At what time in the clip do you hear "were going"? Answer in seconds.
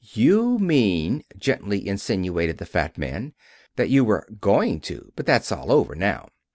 4.03-4.79